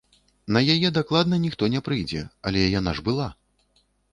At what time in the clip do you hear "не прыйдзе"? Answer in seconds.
1.75-2.25